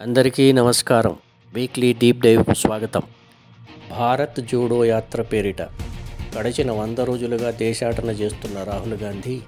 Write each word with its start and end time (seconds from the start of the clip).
అందరికీ 0.00 0.52
నమస్కారం. 0.52 1.16
Weekly 1.54 1.92
deep 1.92 2.20
డైవ్కు 2.20 2.54
స్వాగతం. 2.54 3.02
భారత్ 3.90 4.40
జోడో 4.40 4.84
యాత్ర 4.84 5.22
పేరిట 5.22 5.62
గడిచిన 6.38 6.72
వంద 6.72 6.98
రోజులుగా 6.98 7.50
దేశాటన 7.50 8.10
చేస్తున్న 8.10 8.62
రాహుల్ 8.62 8.94
గాంధీ 8.94 9.40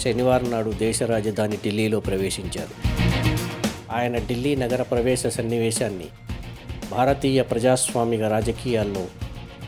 శనివారం 0.00 0.50
నాడు 0.50 0.70
దేశ 0.70 1.02
రాజధాని 1.02 1.56
ఢిల్లీలో 1.56 2.00
ప్రవేశించారు. 2.00 2.88
ఆయన 3.96 4.18
ఢిల్లీ 4.18 4.56
నగర 4.56 4.82
ప్రవేశ 4.82 5.26
సన్నివేశాన్ని 5.26 6.04
భారతీయ 6.90 7.42
ప్రజాస్వామిక 7.42 8.20
రాజకీయాల్లో 8.20 9.06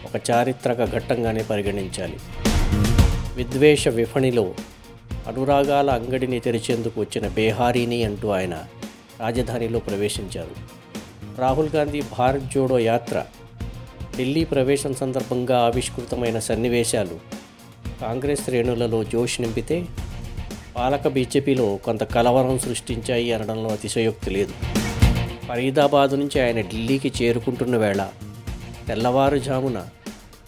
ఒక 0.04 0.30
చారిత్రక 0.30 0.84
ఘట్టంగానే 0.94 1.42
పరిగణించాలి. 1.42 2.16
విద్వేష 3.36 3.88
విఫణిలో 3.88 4.54
అనురాగాల 5.26 5.90
అంగడిని 5.90 6.40
తెరిచేందుకు 6.40 7.00
వచ్చిన 7.00 7.28
బేహారీని 7.28 8.04
అంటూ 8.04 8.28
ఆయన 8.28 8.64
రాజధానిలో 9.20 9.78
ప్రవేశించారు. 9.78 10.54
రాహుల్ 11.40 11.70
గాంధీ 11.76 12.02
భారత్ 12.18 12.54
జోడో 12.54 12.78
యాత్ర 12.78 13.24
ఢిల్లీ 14.16 14.44
ప్రవేశం 14.44 14.94
సందర్భంగా 14.94 15.58
ఆవిష్కృతమైన 15.58 16.38
సన్నివేశాలు 16.38 17.16
కాంగ్రెస్ 18.00 18.44
శ్రేణులలో 18.44 19.04
జోష్ 19.04 19.40
నింపితే 19.40 19.86
పాలక 20.76 21.08
బీజేపీలో 21.08 21.76
కొంత 21.76 22.02
కలవరం 22.04 22.58
సృష్టించాయి 22.58 23.32
అనడంలో 23.32 23.70
అతిశయోక్తి 23.70 24.30
లేదు. 24.30 24.54
ఫరీదాబాద్ 25.48 26.14
నుంచి 26.20 26.40
ఆయన 26.40 26.60
ఢిల్లీకి 26.60 27.12
చేరుకుంటున్న 27.22 27.76
వేళ 27.76 28.08
తెల్లవారుజామున 28.88 29.78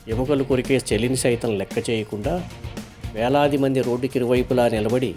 ఎముకలు 0.09 0.45
కొరికే 0.45 0.81
చలిని 0.91 1.17
సైతం 1.17 1.59
లెక్క 1.59 1.91
చేయకుండా 1.91 2.35
వేలాది 3.15 3.59
మంది 3.59 3.83
రోడ్డుకి 3.83 4.19
ఇరువైపులా 4.19 4.69
నిలబడి 4.69 5.15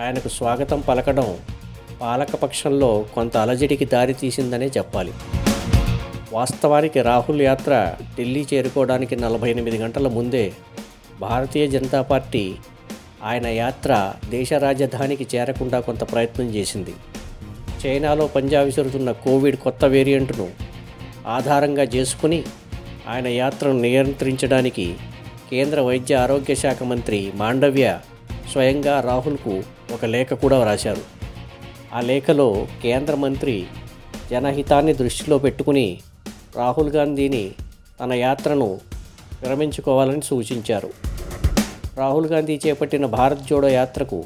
ఆయనకు 0.00 0.28
స్వాగతం 0.28 0.80
పలకడం 0.80 1.28
పాలకపక్షంలో 2.00 3.04
కొంత 3.14 3.36
అలజడికి 3.36 3.84
దారి 3.84 4.14
తీసిందనే 4.14 4.66
చెప్పాలి. 4.66 5.12
వాస్తవానికి 6.32 7.02
రాహుల్ 7.02 7.42
యాత్ర 7.42 7.94
ఢిల్లీ 8.16 8.46
చేరుకోవడానికి 8.54 9.16
నలభై 9.16 9.50
ఎనిమిది 9.50 9.78
గంటల 9.78 10.08
ముందే 10.08 10.52
భారతీయ 11.20 11.66
జనతా 11.66 12.02
పార్టీ 12.02 12.54
ఆయన 13.22 13.46
యాత్ర 13.46 14.12
దేశ 14.28 14.52
రాజధానికి 14.52 15.26
చేరకుండా 15.36 15.80
కొంత 15.80 16.12
ప్రయత్నం 16.12 16.46
చేసింది. 16.46 16.94
చైనాలో 17.86 18.26
పంజా 18.26 18.60
విసురుతున్న 18.60 19.12
కోవిడ్ 19.12 19.56
కొత్త 19.56 19.84
వేరియంట్ను 19.84 20.48
ఆధారంగా 21.26 21.82
చేసుకుని 21.82 22.42
ఆయన 23.08 23.26
యాత్రను 23.26 23.80
నియంత్రించడానికి 23.80 24.94
కేంద్ర 25.50 25.80
వైద్య 25.80 26.14
ఆరోగ్య 26.14 26.54
శాఖ 26.54 26.82
మంత్రి 26.82 27.32
మాండవ్య 27.34 27.98
స్వయంగా 28.52 29.00
రాహుల్కు 29.00 29.62
ఒక 29.92 30.04
లేఖ 30.04 30.32
కూడా 30.32 30.58
వ్రాశారు. 30.58 31.19
ఆ 31.94 32.00
లేఖలో 32.00 32.66
కేంద్ర 32.82 33.14
మంత్రి 33.14 33.66
జనహితాన్ని 34.30 34.92
దృష్టిలో 34.92 35.38
పెట్టుకుని 35.38 36.00
రాహుల్ 36.56 36.90
గాంధీని 36.90 37.52
తన 38.00 38.12
యాత్రను 38.12 38.80
విరమించుకోవాలని 39.42 40.22
సూచించారు. 40.22 40.90
రాహుల్ 41.96 42.26
గాంధీ 42.26 42.60
చేపట్టిన 42.66 43.06
భారత్ 43.06 43.40
జోడో 43.50 43.68
యాత్రకు 43.68 44.24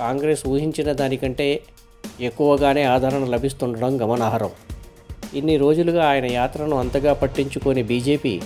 కాంగ్రెస్ 0.00 0.48
ఊహించిన 0.48 0.92
దానికంటే 0.92 1.62
ఎక్కువగానే 2.20 2.82
ఆదరణ 2.82 3.24
లభిస్తుండడం 3.24 4.00
గమనార్హం. 4.00 4.50
ఇన్ని 5.34 5.56
రోజులుగా 5.56 6.08
ఆయన 6.08 6.26
యాత్రను 6.32 6.76
అంతగా 6.76 7.12
పట్టించుకొని 7.12 7.82
బీజేపీ 7.82 8.40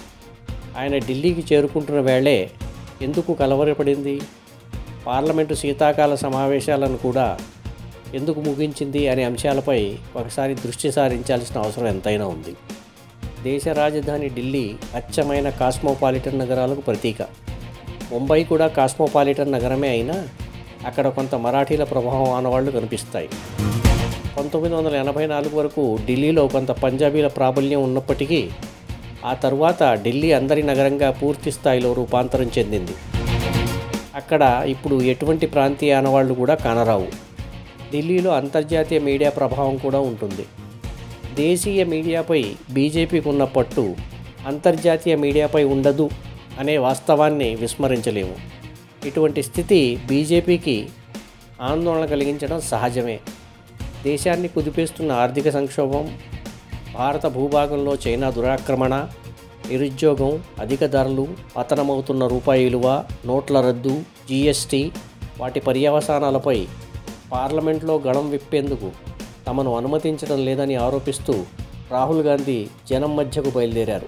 ఆయన 0.79 0.99
ఢిల్లీకి 0.99 1.55
చేరుకుంటున్న 1.55 2.01
వేళే 2.01 2.51
ఎందుకు 3.03 3.35
కలవరపడింది? 3.35 4.21
పార్లమెంటు 5.07 5.55
శీతాకాల 5.55 6.15
సమావేశాలను 6.15 6.97
కూడా 6.97 7.39
ఎందుకు 8.15 8.41
ముగించింది 8.41 9.09
అనే 9.09 9.25
అంశాలపై 9.25 9.97
ఒకసారి 10.17 10.55
దృష్టి 10.55 10.93
సారించాల్సిన 10.93 11.61
అవసరం 11.61 11.87
ఎంతైనా 11.87 12.27
ఉంది. 12.27 12.57
దేశ 13.43 13.69
రాజధాని 13.69 14.29
ఢిల్లీ 14.29 14.75
అచ్చమైన 14.95 15.51
కాస్మోపాలిటన్ 15.51 16.39
నగరాలకు 16.39 16.81
ప్రతీక. 16.81 17.23
ముంబై 18.13 18.45
కూడా 18.45 18.67
కాస్మోపాలిటన్ 18.67 19.53
నగరమే 19.53 19.89
అయినా 19.89 20.29
అక్కడ 20.87 21.09
కొంత 21.09 21.35
మరాఠీల 21.35 21.85
ప్రభావం 21.85 22.31
ఆనవాళ్ళు 22.31 22.71
కనిపిస్తాయి. 22.71 23.29
పంతొమ్మిది 24.39 24.75
వందల 24.75 24.95
ఎనభై 24.95 25.27
నాలుగు 25.27 25.57
వరకు 25.57 25.99
ఢిల్లీలో 26.07 26.49
కొంత 26.49 26.71
పంజాబీల 26.71 27.27
ప్రాబల్యం 27.27 27.83
ఉన్నప్పటికీ 27.83 28.49
ఆ 29.25 29.35
తరువాత 29.35 29.83
ఢిల్లీ 29.83 30.33
అందరి 30.33 30.63
నగరంగా 30.63 31.11
పూర్తి 31.11 31.53
స్థాయిలో 31.53 31.93
రూపాంతరం 31.93 32.51
చెందింది. 32.59 32.93
అక్కడ 34.15 34.65
ఇప్పుడు 34.67 35.01
ఎటువంటి 35.01 35.47
ప్రాంతీయ 35.47 35.93
ఆనవాళ్ళు 35.93 36.35
కూడా 36.35 36.55
కానరావు. 36.55 37.30
ఢిల్లీలో 37.93 38.31
అంతర్జాతీయ 38.31 38.99
మీడియా 39.01 39.31
ప్రభావం 39.31 39.77
కూడా 39.77 40.01
ఉంటుంది. 40.01 40.45
దేశీయ 41.35 41.85
మీడియాపై 41.85 42.55
బీజేపీకి 42.71 43.29
ఉన్న 43.29 43.45
పట్టు 43.45 43.97
అంతర్జాతీయ 44.47 45.17
మీడియాపై 45.17 45.65
ఉండదు 45.65 46.11
అనే 46.61 46.79
వాస్తవాన్ని 46.79 47.55
విస్మరించలేము. 47.55 48.37
ఇటువంటి 49.07 49.43
స్థితి 49.43 50.01
బీజేపీకి 50.09 50.89
ఆందోళన 51.61 52.05
కలిగించడం 52.07 52.61
సహజమే. 52.61 53.19
దేశాన్ని 54.05 54.49
కుదిపేస్తున్న 54.49 55.13
ఆర్థిక 55.13 55.51
సంక్షోభం 55.51 56.19
భారత 56.95 57.27
భూభాగంలో 57.27 57.99
చైనా 58.09 58.31
దురాక్రమణ 58.31 58.95
నిరుద్యోగం 59.71 60.43
అధిక 60.61 60.87
ధరలు 60.87 61.29
పతనమవుతున్న 61.57 62.27
రూపాయి 62.27 62.65
విలువ 62.65 63.05
నోట్ల 63.27 63.61
రద్దు 63.61 64.03
జీఎస్టీ 64.29 64.93
వాటి 65.39 65.61
పర్యవసానాలపై 65.61 66.67
పార్లమెంట్లో 67.33 67.99
గళం 67.99 68.31
విప్పేందుకు 68.31 68.91
తమను 69.47 69.77
అనుమతించడం 69.77 70.45
లేదని 70.45 70.75
ఆరోపిస్తూ 70.75 71.45
రాహుల్ 71.91 72.21
గాంధీ 72.21 72.67
జనం 72.91 73.17
మధ్యకు 73.17 73.51
బయలుదేరారు. 73.51 74.07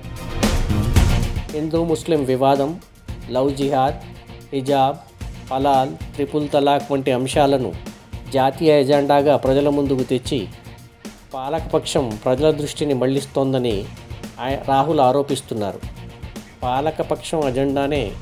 హిందూ 1.52 1.84
ముస్లిం 1.84 2.24
వివాదం 2.24 2.80
లవ్ 3.30 3.56
జిహాద్ 3.56 3.94
హిజాబ్ 4.52 4.96
హలాల్ 5.52 5.96
ట్రిపుల్ 6.14 6.48
తలాక్ 6.48 6.92
వంటి 6.92 7.12
అంశాలను 7.12 7.72
జాతీయ 8.32 8.80
ఎజెండాగా 8.80 9.36
ప్రజల 9.36 9.68
ముందుకు 9.68 10.02
తెచ్చి 10.02 10.48
పాలకపక్షం 11.34 12.18
ప్రజల 12.24 12.50
దృష్టిని 12.50 12.94
మళ్ళిస్తోందని 12.94 13.84
ఆయ- 14.40 14.68
రాహుల్ 14.68 15.00
ఆరోపిస్తున్నారు. 15.00 15.80
పాలకపక్షం 16.62 17.40
అజెండానే 17.40 18.12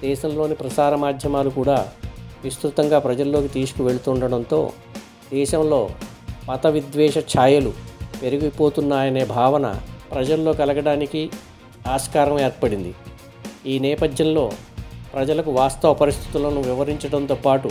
దేశంలోని 0.00 0.54
ప్రసార 0.54 0.94
మాధ్యమాలు 0.94 1.50
కూడా 1.50 1.88
విస్తృతంగా 2.44 2.98
ప్రజల్లోకి 2.98 3.48
తీసుకువెళ్తుండడంతో 3.48 4.72
దేశంలో 5.32 5.90
మత 6.48 6.66
విద్వేష 6.66 7.18
ఛాయలు 7.18 7.72
పెరిగిపోతున్నాయనే 8.22 9.24
భావన 9.24 9.80
ప్రజల్లో 10.12 10.52
కలగడానికి 10.52 11.30
ఆస్కారం 11.86 12.40
ఏర్పడింది. 12.40 12.94
ఈ 13.66 13.78
నేపథ్యంలో 13.78 14.52
ప్రజలకు 15.14 15.50
వాస్తవ 15.50 15.94
పరిస్థితులను 15.94 16.60
వివరించడంతో 16.60 17.34
పాటు 17.34 17.70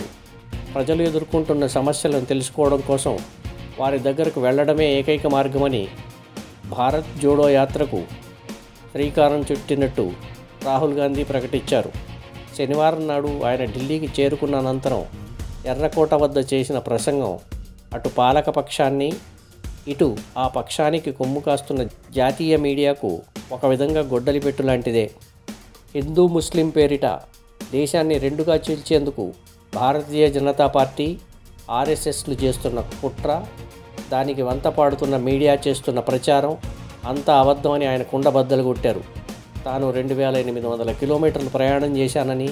ప్రజలు 0.74 1.02
ఎదుర్కొంటున్న 1.02 1.66
సమస్యలను 1.66 2.24
తెలుసుకోవడం 2.24 2.80
కోసం 2.80 3.18
వారి 3.78 3.98
దగ్గరకు 3.98 4.40
వెళ్ళడమే 4.40 4.86
ఏకైక 4.94 5.26
మార్గమని 5.26 5.88
భారత్ 6.68 7.10
జోడో 7.22 7.48
యాత్రకు 7.50 8.00
శ్రీకారం 8.92 9.40
చుట్టినట్టు 9.52 10.12
రాహుల్ 10.64 10.94
గాంధీ 10.94 11.24
ప్రకటించారు. 11.24 12.07
శనివారం 12.56 13.06
నాడు 13.06 13.30
ఆయన 13.44 13.64
ఢిల్లీకి 13.64 14.08
చేరుకున్న 14.16 14.56
అనంతరం 14.56 15.02
ఎర్రకోట 15.66 16.14
వద్ద 16.14 16.38
చేసిన 16.52 16.78
ప్రసంగం 16.78 17.34
అటు 17.94 18.08
పాలక 18.08 18.50
పక్షాన్ని 18.50 19.10
ఇటు 19.88 20.08
ఆ 20.36 20.48
పక్షానికి 20.48 21.12
కొమ్ము 21.12 21.40
కాస్తున్న 21.40 21.82
జాతీయ 22.14 22.56
మీడియాకు 22.56 23.10
ఒక 23.52 23.66
విధంగా 23.66 24.00
గొడ్డలి 24.00 24.40
పెట్టు 24.40 24.62
లాంటిదే. 24.62 25.10
హిందూ 25.94 26.26
ముస్లిం 26.26 26.70
పేరిట 26.70 27.06
దేశాన్ని 27.72 28.18
రెండుగా 28.18 28.54
చీల్చేందుకు 28.56 29.24
భారతీయ 29.74 30.28
జనతా 30.30 30.66
పార్టీ 30.66 31.18
ఆర్ఎస్ఎస్లు 31.70 32.34
చేస్తున్న 32.34 32.80
కుట్ర 33.02 33.30
దానికి 34.10 34.42
వంత 34.42 34.66
పాడుతున్న 34.68 35.16
మీడియా 35.16 35.58
చేస్తున్న 35.66 36.00
ప్రచారం 36.00 36.56
అంతా 37.08 37.40
అబద్ధమని 37.40 37.86
ఆయన 37.86 38.02
కుండబద్దలు 38.02 38.62
కొట్టారు. 38.62 39.02
తాను 39.65 39.87
రెండు 39.91 40.13
వేల 40.13 40.35
ఎనిమిది 40.37 40.67
వందల 40.67 40.91
కిలోమీటర్లు 41.01 41.49
ప్రయాణం 41.49 41.91
చేశానని 41.97 42.49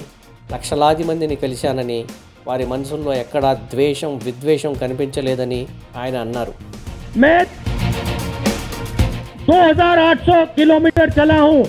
లక్షలాది 0.52 1.04
మందిని 1.04 1.36
కలిశానని 1.42 1.98
వారి 2.46 2.64
మనసుల్లో 2.66 3.12
ఎక్కడా 3.16 3.50
ద్వేషం 3.72 4.12
విద్వేషం 4.24 4.74
కనిపించలేదని 4.82 5.60
ఆయన 5.96 6.16
అన్నారు 6.18 6.54
मैं 7.16 7.38
2800 9.44 10.36
किलोमीटर 10.54 11.10
चला 11.10 11.38
हूं 11.42 11.62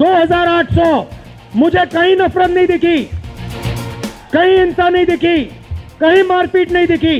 2800 0.00 0.88
मुझे 1.54 1.84
कहीं 1.88 2.16
नफरत 2.16 2.50
नहीं 2.50 2.66
दिखी 2.68 2.96
कहीं 4.32 4.56
हिंसा 4.56 4.88
नहीं 4.88 5.06
दिखी 5.06 5.36
कहीं 6.00 6.22
मारपीट 6.24 6.72
नहीं 6.72 6.86
दिखी 6.86 7.16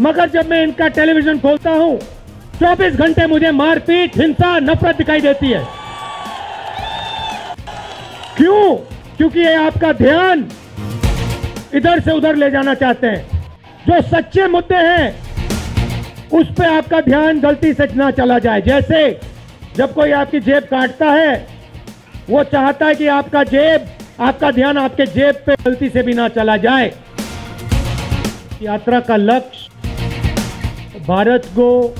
मगर 0.00 0.28
जब 0.30 0.44
मैं 0.46 0.62
इनका 0.64 0.88
टेलीविजन 0.90 1.38
खोलता 1.40 1.70
हूं 1.74 1.94
24 2.59 2.95
घंटे 2.95 3.25
मुझे 3.27 3.51
मारपीट, 3.51 4.17
हिंसा, 4.17 4.59
नफरत 4.59 4.97
दिखाई 4.97 5.21
देती 5.21 5.51
है। 5.51 5.63
क्यों? 8.37 8.75
क्योंकि 9.17 9.39
ये 9.39 9.53
आपका 9.55 9.91
ध्यान 9.93 10.47
इधर 11.73 11.99
से 11.99 12.11
उधर 12.11 12.35
ले 12.35 12.49
जाना 12.51 12.73
चाहते 12.73 13.07
हैं। 13.07 13.43
जो 13.87 14.01
सच्चे 14.01 14.47
मुद्दे 14.47 14.75
हैं, 14.75 15.15
उस 16.33 16.47
पर 16.57 16.65
आपका 16.65 17.01
ध्यान 17.01 17.39
गलती 17.39 17.73
से 17.73 17.87
ना 17.95 18.11
चला 18.11 18.39
जाए। 18.39 18.61
जैसे 18.61 19.19
जब 19.75 19.93
कोई 19.93 20.11
आपकी 20.11 20.39
जेब 20.39 20.63
काटता 20.63 21.11
है, 21.11 21.47
वो 22.29 22.43
चाहता 22.43 22.85
है 22.85 22.95
कि 22.95 23.07
आपका 23.07 23.43
जेब, 23.43 23.87
आपका 24.19 24.51
ध्यान 24.51 24.77
आपके 24.77 25.05
जेब 25.05 25.35
पे 25.45 25.55
गलती 25.65 25.89
से 25.89 26.03
भी 26.03 26.13
ना 26.13 26.27
चला 26.27 26.57
जाए। 26.57 26.91
यात्रा 28.61 28.99
का 28.99 29.15
लक्ष्य, 29.15 30.99
भारत 31.07 31.45
को 31.45 31.95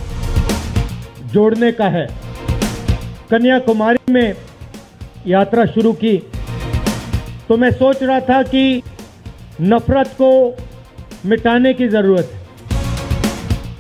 जोड़ने 1.35 1.71
का 1.71 1.87
है। 1.89 2.07
कन्याकुमारी 3.31 4.13
में 4.13 4.33
यात्रा 5.27 5.65
शुरू 5.67 5.91
की। 5.93 6.17
तो 7.47 7.57
मैं 7.57 7.71
सोच 7.73 8.03
रहा 8.03 8.19
था 8.19 8.41
कि 8.43 8.81
नफरत 9.63 10.15
को 10.21 10.29
मिटाने 11.25 11.73
की 11.73 11.87
ज़रूरत 11.87 12.31
है। 12.33 12.39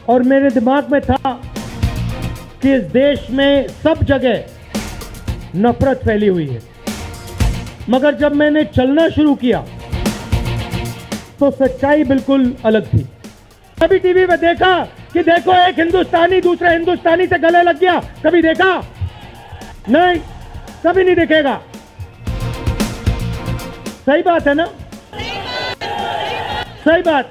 और 0.09 0.23
मेरे 0.23 0.49
दिमाग 0.49 0.91
में 0.91 0.99
था 1.01 1.31
कि 2.61 2.73
इस 2.73 2.83
देश 2.91 3.27
में 3.31 3.67
सब 3.83 4.03
जगह 4.03 4.43
नफरत 5.57 6.01
फैली 6.05 6.27
हुई 6.27 6.47
है। 6.47 6.61
मगर 7.89 8.15
जब 8.15 8.35
मैंने 8.35 8.63
चलना 8.75 9.07
शुरू 9.09 9.35
किया 9.35 9.65
तो 11.39 11.51
सच्चाई 11.53 12.03
बिल्कुल 12.03 12.53
अलग 12.65 12.87
थी। 12.87 13.05
कभी 13.81 13.97
टीवी 13.99 14.25
में 14.25 14.37
देखा 14.39 14.73
कि 15.13 15.21
देखो 15.23 15.53
एक 15.67 15.79
हिंदुस्तानी 15.79 16.39
दूसरे 16.41 16.69
हिंदुस्तानी 16.69 17.25
से 17.27 17.37
गले 17.39 17.61
लग 17.61 17.79
गया? 17.79 17.99
कभी 18.25 18.41
देखा? 18.41 18.73
नहीं, 19.89 20.19
कभी 20.85 21.03
नहीं 21.03 21.15
दिखेगा। 21.15 21.55
सही 24.05 24.21
बात 24.21 24.47
है 24.47 24.53
ना? 24.53 24.65
सही 26.85 27.01
बात। 27.01 27.29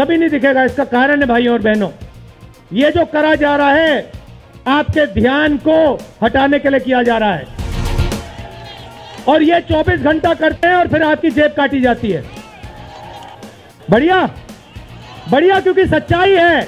कभी 0.00 0.16
नहीं 0.16 0.28
दिखेगा, 0.28 0.62
इसका 0.64 0.84
कारण 0.84 1.20
है 1.20 1.26
भाइयों 1.26 1.52
और 1.52 1.62
बहनों। 1.62 1.90
ये 2.72 2.90
जो 2.90 3.04
करा 3.04 3.34
जा 3.34 3.54
रहा 3.56 3.72
है, 3.72 4.10
आपके 4.68 5.06
ध्यान 5.20 5.56
को 5.58 5.76
हटाने 6.22 6.58
के 6.58 6.70
लिए 6.70 6.80
किया 6.80 7.02
जा 7.02 7.16
रहा 7.18 7.34
है। 7.34 7.46
और 9.28 9.42
ये 9.42 9.60
24 9.60 10.00
घंटा 10.00 10.34
करते 10.34 10.68
हैं 10.68 10.74
और 10.74 10.88
फिर 10.88 11.02
आपकी 11.02 11.30
जेब 11.30 11.54
काटी 11.56 11.80
जाती 11.80 12.10
है। 12.10 12.39
बढ़िया 13.90 14.30
बढ़िया 15.30 15.60
क्योंकि 15.60 15.86
सच्चाई 15.86 16.32
है। 16.32 16.62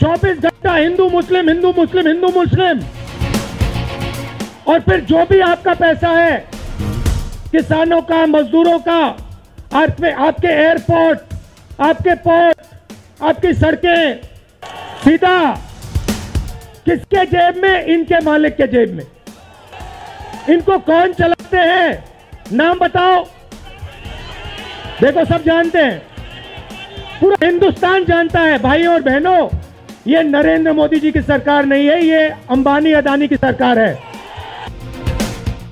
24 0.00 0.38
घंटा 0.38 0.74
हिंदू 0.74 1.08
मुस्लिम 1.08 1.48
हिंदू 1.48 1.72
मुस्लिम 1.78 2.06
हिंदू 2.06 2.28
मुस्लिम। 2.28 2.80
और 4.66 4.80
फिर 4.80 5.00
जो 5.00 5.24
भी 5.24 5.40
आपका 5.40 5.74
पैसा 5.74 6.08
है, 6.08 6.48
किसानों 7.52 8.02
का, 8.02 8.26
मजदूरों 8.26 8.78
का 8.78 8.98
आपके 9.74 10.10
आपके 10.10 10.48
एयरपोर्ट, 10.48 11.18
आपके 11.80 12.14
पोर्ट, 12.14 12.60
आपकी 13.22 13.52
सड़कें, 13.52 14.20
सीधा, 15.04 15.52
किसके 16.84 17.24
जेब 17.26 17.62
में? 17.62 17.84
इनके 17.84 18.20
मालिक 18.20 18.56
के 18.56 18.66
जेब 18.66 18.94
में। 18.94 19.06
इनको 20.54 20.78
कौन 20.78 21.12
चलाते 21.12 21.56
हैं? 21.56 22.04
नाम 22.52 22.78
बताओ। 22.78 23.24
देखो, 25.00 25.24
सब 25.24 25.44
जानते 25.44 25.78
हैं। 25.78 26.07
पूरा 27.19 27.37
हिंदुस्तान 27.43 28.05
जानता 28.05 28.39
है 28.41 28.57
भाइयों 28.61 28.93
और 28.93 29.01
बहनों 29.03 29.39
ये 30.07 30.23
नरेंद्र 30.25 30.71
मोदी 30.73 30.99
जी 30.99 31.11
की 31.11 31.21
सरकार 31.23 31.65
नहीं 31.67 31.85
है 31.87 31.97
ये 32.05 32.21
अंबानी 32.51 32.91
अदानी 32.95 33.27
की 33.27 33.37
सरकार 33.39 33.79
है 33.79 33.93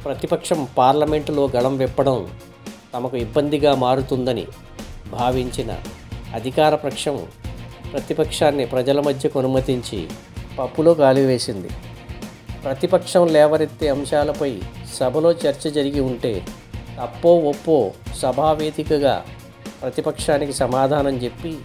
ప్రతిపక్షం 0.04 0.60
పార్లమెంటులో 0.78 1.44
గళం 1.48 1.74
విప్పడం 1.78 2.16
తమకు 2.94 3.16
ఇబ్బందిగా 3.18 3.72
మారుతుందని 3.82 4.46
భావించిన 5.12 5.72
అధికార 6.36 6.74
పక్షం 6.84 7.18
ప్రతిపక్షాన్ని 7.92 8.66
ప్రజల 8.66 9.00
మధ్యకు 9.00 9.38
అనుమతించి 9.40 10.00
పప్పులో 10.58 10.94
గాలి 10.94 11.24
వేసింది 11.26 11.70
ప్రతిపక్షం 12.64 13.26
లేవనెత్తే 13.36 13.90
అంశాలపై 13.90 14.52
సభలో 14.98 15.32
చర్చ 15.44 15.70
జరిగి 15.78 16.02
ఉంటే 16.10 16.34
తప్పో 16.98 17.34
ఒప్పో 17.52 17.78
సభావేదికగా 18.22 19.16
ప్రతిపక్షానికి 19.83 20.53
సమాధానం 20.53 21.17
చెప్పి 21.17 21.59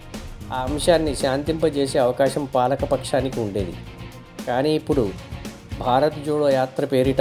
ఆ 0.52 0.66
అంశాన్ని 0.70 1.16
శాంతింపజేసే 1.16 1.98
అవకాశం 1.98 2.44
పాలకపక్షానికి 2.44 3.40
ఉండేది. 3.40 3.74
కానీ 4.48 4.70
ఇప్పుడు 4.70 5.10
భారత్ 5.80 6.24
జోడో 6.26 6.50
యాత్ర 6.50 6.84
పేరిట 6.84 7.20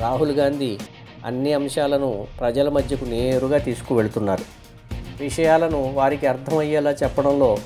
రాహుల్ 0.00 0.32
గాంధీ 0.32 0.78
అన్ని 1.26 1.52
అంశాలను 1.52 2.26
ప్రజల 2.40 2.68
మధ్యకు 2.68 3.04
నేరుగా 3.04 3.58
తీసుకువెళ్తున్నారు. 3.58 4.44
విషయాలను 5.20 5.92
వారికి 5.92 6.26
అర్థమయ్యేలా 6.26 6.90
చెప్పడంలో 6.90 7.58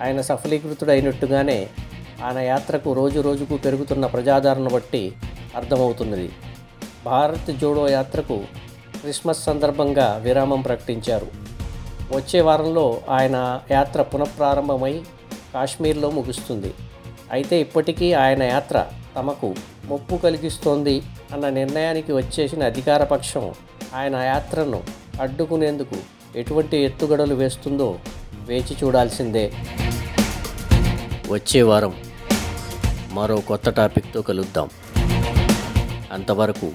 ఆయన 0.00 0.20
సఫలీకృతుడైనట్టుగానే 0.20 1.66
ఆయన 2.24 2.38
యాత్రకు 2.38 2.92
రోజు 2.92 3.20
రోజుకు 3.20 3.56
పెరుగుతున్న 3.56 4.06
ప్రజాదరణ 4.06 4.68
బట్టి 4.68 5.12
అర్థమవుతున్నది. 5.56 6.30
భారత్ 7.04 7.58
జోడో 7.58 7.88
యాత్రకు 7.88 8.36
క్రిస్మస్ 9.00 9.44
సందర్భంగా 9.44 10.20
విరామం 10.22 10.60
ప్రకటించారు. 10.60 11.49
వచ్చే 12.12 12.40
వారంలో 12.40 13.00
ఆయన 13.08 13.60
యాత్ర 13.70 14.02
పునఃప్రారంభమై 14.02 15.02
కాశ్మీర్లో 15.54 16.10
ముగుస్తుంది. 16.10 16.74
అయితే 17.32 17.60
ఇప్పటికీ 17.60 18.12
ఆయన 18.12 18.42
యాత్ర 18.42 18.86
తమకు 19.16 19.54
ముప్పు 19.84 20.16
కలిగిస్తోంది 20.16 21.02
అన్న 21.32 21.48
నిర్ణయానికి 21.48 22.12
వచ్చేసిన 22.12 22.62
అధికార 22.64 23.04
పక్షం 23.04 23.54
ఆయన 23.94 24.16
యాత్రను 24.16 24.80
అడ్డుకునేందుకు 25.20 25.96
ఎటువంటి 26.36 26.76
ఎత్తుగడలు 26.76 27.34
వేస్తుందో 27.34 27.98
వేచి 28.46 28.76
చూడాల్సిందే. 28.84 29.52
వచ్చే 31.30 31.62
వారం 31.62 31.94
మరో 33.12 33.36
కొత్త 33.36 33.68
టాపిక్తో 33.70 34.22
కలుద్దాం. 34.22 34.68
అంతవరకు 36.12 36.70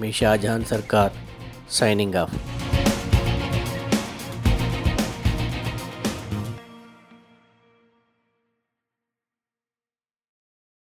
మీ 0.00 0.12
షాజహాన్ 0.12 0.64
సర్కార్ 0.64 1.12
సైనింగ్ 1.70 2.14
ఆఫ్. 2.14 2.34